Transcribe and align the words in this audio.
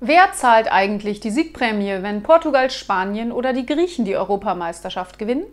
Wer 0.00 0.32
zahlt 0.34 0.70
eigentlich 0.70 1.20
die 1.20 1.30
Siegprämie, 1.30 2.02
wenn 2.02 2.22
Portugal, 2.22 2.70
Spanien 2.70 3.32
oder 3.32 3.54
die 3.54 3.64
Griechen 3.64 4.04
die 4.04 4.16
Europameisterschaft 4.16 5.18
gewinnen? 5.18 5.46